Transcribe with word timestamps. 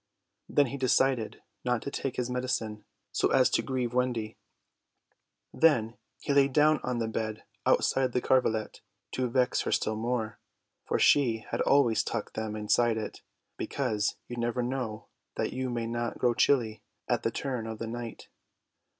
Then 0.49 0.65
he 0.65 0.77
decided 0.77 1.43
not 1.63 1.83
to 1.83 1.91
take 1.91 2.15
his 2.15 2.27
medicine, 2.27 2.85
so 3.11 3.27
as 3.27 3.51
to 3.51 3.61
grieve 3.61 3.93
Wendy. 3.93 4.35
Then 5.53 5.95
he 6.17 6.33
lay 6.33 6.47
down 6.47 6.79
on 6.81 6.97
the 6.97 7.07
bed 7.07 7.43
outside 7.67 8.11
the 8.11 8.19
coverlet, 8.19 8.81
to 9.11 9.29
vex 9.29 9.61
her 9.61 9.71
still 9.71 9.95
more; 9.95 10.39
for 10.87 10.97
she 10.97 11.45
had 11.51 11.61
always 11.61 12.01
tucked 12.03 12.33
them 12.33 12.55
inside 12.55 12.97
it, 12.97 13.21
because 13.57 14.15
you 14.27 14.37
never 14.37 14.63
know 14.63 15.05
that 15.35 15.53
you 15.53 15.69
may 15.69 15.85
not 15.85 16.17
grow 16.17 16.33
chilly 16.33 16.81
at 17.07 17.21
the 17.21 17.29
turn 17.29 17.67
of 17.67 17.77
the 17.77 17.85
night. 17.85 18.27